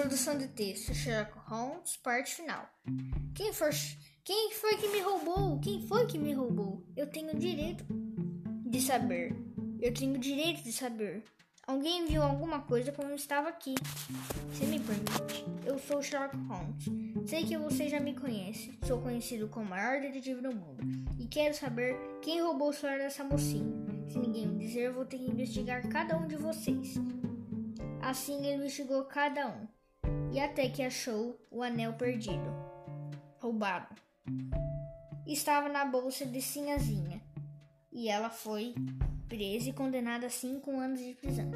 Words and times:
Introdução 0.00 0.38
de 0.38 0.48
texto: 0.48 0.94
Sherlock 0.94 1.38
Holmes, 1.46 1.98
parte 1.98 2.36
final. 2.36 2.66
Quem, 3.34 3.52
for, 3.52 3.68
quem 4.24 4.50
foi 4.52 4.78
que 4.78 4.88
me 4.88 5.00
roubou? 5.00 5.60
Quem 5.60 5.86
foi 5.86 6.06
que 6.06 6.16
me 6.16 6.32
roubou? 6.32 6.82
Eu 6.96 7.06
tenho 7.06 7.38
direito 7.38 7.84
de 8.64 8.80
saber. 8.80 9.36
Eu 9.78 9.92
tenho 9.92 10.18
direito 10.18 10.62
de 10.62 10.72
saber. 10.72 11.22
Alguém 11.66 12.06
viu 12.06 12.22
alguma 12.22 12.60
coisa 12.60 12.90
quando 12.90 13.10
eu 13.10 13.14
estava 13.14 13.50
aqui. 13.50 13.74
Se 14.54 14.64
me 14.64 14.80
permite, 14.80 15.44
eu 15.66 15.78
sou 15.78 16.00
Sherlock 16.00 16.34
Holmes. 16.48 17.28
Sei 17.28 17.44
que 17.44 17.58
você 17.58 17.86
já 17.86 18.00
me 18.00 18.18
conhece. 18.18 18.78
Sou 18.86 19.02
conhecido 19.02 19.48
como 19.48 19.66
o 19.66 19.68
maior 19.68 20.00
detetive 20.00 20.40
do 20.40 20.56
mundo. 20.56 20.82
E 21.18 21.26
quero 21.26 21.52
saber 21.54 21.94
quem 22.22 22.40
roubou 22.40 22.70
o 22.70 22.72
celular 22.72 23.00
dessa 23.00 23.22
mocinha. 23.22 23.70
Se 24.08 24.18
ninguém 24.18 24.46
me 24.46 24.64
dizer, 24.64 24.84
eu 24.84 24.94
vou 24.94 25.04
ter 25.04 25.18
que 25.18 25.30
investigar 25.30 25.86
cada 25.90 26.16
um 26.16 26.26
de 26.26 26.36
vocês. 26.36 26.94
Assim 28.00 28.46
ele 28.46 28.56
investigou 28.56 29.04
cada 29.04 29.46
um. 29.46 29.79
E 30.32 30.38
até 30.38 30.68
que 30.68 30.82
achou 30.82 31.38
o 31.50 31.62
anel 31.62 31.94
perdido. 31.94 32.54
Roubado. 33.38 33.94
Estava 35.26 35.68
na 35.68 35.84
bolsa 35.84 36.24
de 36.24 36.40
Sinhazinha. 36.40 37.20
E 37.92 38.08
ela 38.08 38.30
foi 38.30 38.74
presa 39.28 39.70
e 39.70 39.72
condenada 39.72 40.26
a 40.26 40.30
cinco 40.30 40.70
anos 40.78 41.00
de 41.00 41.14
prisão. 41.14 41.50